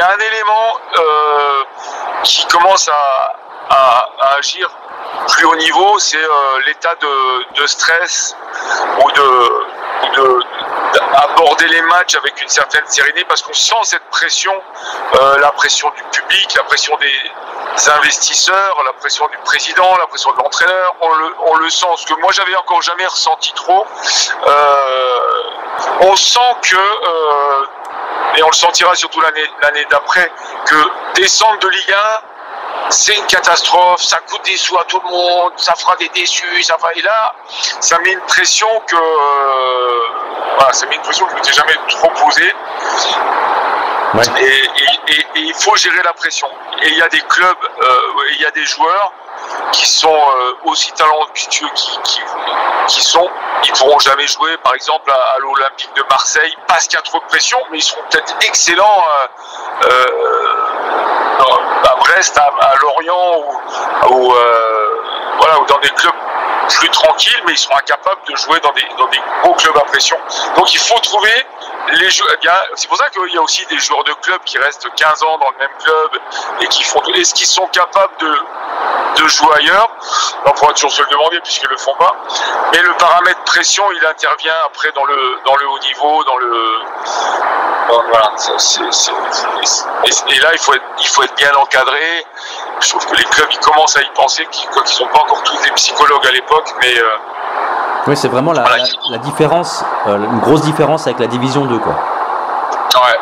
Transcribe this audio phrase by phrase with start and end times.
[0.00, 1.64] Y a un élément euh,
[2.24, 3.36] qui commence à,
[4.38, 4.70] agir
[5.28, 6.94] plus haut niveau, c'est euh, l'état
[7.54, 8.34] de, stress
[9.04, 10.44] ou de,
[11.16, 14.54] aborder les matchs avec une certaine sérénité parce qu'on sent cette pression,
[15.20, 20.32] euh, la pression du public, la pression des investisseurs, la pression du président, la pression
[20.32, 23.86] de l'entraîneur, on le, on le sent, ce que moi j'avais encore jamais ressenti trop.
[26.00, 26.76] On sent que,
[28.36, 30.30] et on le sentira surtout l'année d'après,
[30.66, 30.76] que
[31.14, 35.52] descendre de Ligue 1, c'est une catastrophe, ça coûte des sous à tout le monde,
[35.56, 36.92] ça fera des déçus, ça va.
[36.94, 37.34] Et là,
[37.80, 40.00] ça met une pression que, euh,
[40.56, 42.52] voilà, ça met une pression que je m'étais jamais trop posée.
[44.14, 44.22] Ouais.
[44.40, 46.48] Et, et- et- et il faut gérer la pression.
[46.82, 48.00] Et il y a des clubs, euh,
[48.32, 49.12] il y a des joueurs
[49.72, 52.20] qui sont euh, aussi talentueux qui, qui,
[52.88, 53.28] qui sont,
[53.64, 57.18] ils pourront jamais jouer, par exemple, à, l'Olympique de Marseille parce qu'il y a trop
[57.20, 59.04] de pression, mais ils seront peut-être excellents
[59.84, 61.44] euh, euh,
[61.90, 63.38] à Brest, à, Lorient
[64.10, 64.34] ou,
[65.38, 66.12] voilà, dans des clubs
[66.68, 69.80] plus tranquilles, mais ils seront incapables de jouer dans des, dans des gros clubs à
[69.80, 70.16] pression.
[70.56, 71.32] Donc il faut trouver
[71.94, 72.30] les joueurs.
[72.48, 75.22] a- C'est pour ça qu'il y a aussi des joueurs de club qui restent 15
[75.24, 76.10] ans dans le même club
[76.60, 77.02] et qui font.
[77.14, 78.38] Est-ce qu'ils sont capables de,
[79.16, 79.88] de jouer ailleurs
[80.46, 82.14] On pourra toujours se le demander puisqu'ils le font pas.
[82.72, 86.52] Mais le paramètre pression, il intervient après dans le dans le haut niveau, dans le
[88.12, 88.30] voilà,
[90.04, 92.24] et, et là, il faut, être, il faut être bien encadré.
[92.80, 95.42] Je trouve que les clubs, ils commencent à y penser, qu'ils ne sont pas encore
[95.42, 97.16] tous des psychologues à l'époque, mais euh,
[98.06, 98.84] Oui, c'est vraiment la, Voilà.
[98.84, 101.92] la, la différence, euh, une grosse différence avec la division 2, quoi.
[101.92, 103.18] ouais.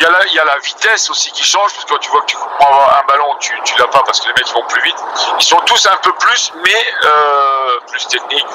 [0.00, 2.36] Il y, a la, vitesse aussi qui change, parce que quand tu vois que tu
[2.58, 4.96] prends un ballon, tu ne l'as pas parce que les mecs vont plus vite.
[5.38, 8.46] Ils sont tous un peu plus, mais euh, plus techniques,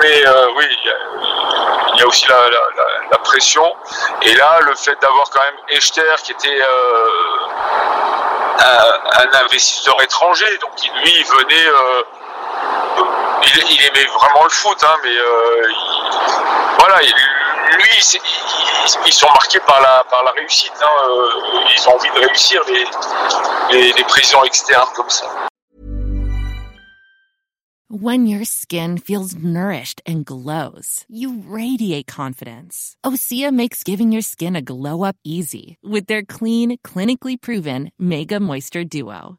[0.00, 0.64] mais euh, oui,
[1.94, 3.74] il y a, aussi la, pression.
[4.22, 7.08] Et là, le fait d'avoir quand même Echter qui était euh,
[8.60, 10.70] un, investisseur étranger, donc
[11.02, 11.72] lui, il venait.
[13.70, 15.24] il, aimait vraiment le foot, hein, mais il-
[16.78, 17.37] voilà, il-
[17.76, 18.18] lui,
[19.06, 20.72] ils sont marqués par la, par la réussite.
[20.80, 21.28] hein, euh,
[21.76, 22.84] ils ont envie de réussir, les,
[23.78, 25.26] les, les présidents externes comme ça.
[27.90, 32.96] When your skin feels nourished and glows, you radiate confidence.
[33.02, 38.38] Osea makes giving your skin a glow up easy with their clean, clinically proven Mega
[38.40, 39.38] Moisture Duo.